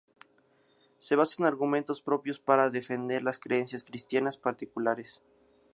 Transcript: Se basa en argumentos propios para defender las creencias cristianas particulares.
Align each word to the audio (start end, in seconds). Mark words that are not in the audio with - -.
Se 0.97 1.15
basa 1.15 1.35
en 1.37 1.45
argumentos 1.45 2.01
propios 2.01 2.39
para 2.39 2.71
defender 2.71 3.21
las 3.21 3.37
creencias 3.37 3.83
cristianas 3.83 4.35
particulares. 4.35 5.21